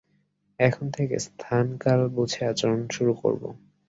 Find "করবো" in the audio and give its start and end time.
3.21-3.47